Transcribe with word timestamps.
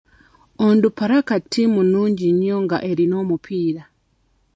Onduparaka 0.65 1.33
ttiimu 1.43 1.79
nnungi 1.85 2.27
nnyo 2.33 2.57
nga 2.63 2.77
erina 2.89 3.15
omupiira. 3.23 3.83